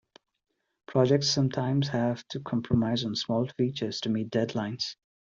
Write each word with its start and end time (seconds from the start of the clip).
Projects 0.87 1.29
sometimes 1.29 1.89
have 1.89 2.27
to 2.29 2.39
compromise 2.39 3.05
on 3.05 3.15
small 3.15 3.45
features 3.49 4.01
to 4.01 4.09
meet 4.09 4.31
deadlines. 4.31 4.95